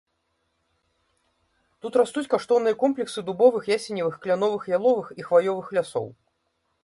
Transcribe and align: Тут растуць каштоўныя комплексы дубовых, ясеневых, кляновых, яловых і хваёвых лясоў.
Тут 1.85 1.93
растуць 2.01 2.25
каштоўныя 2.33 2.75
комплексы 2.83 3.19
дубовых, 3.29 3.63
ясеневых, 3.77 4.15
кляновых, 4.23 4.63
яловых 4.77 5.07
і 5.19 5.29
хваёвых 5.31 5.67
лясоў. 5.79 6.07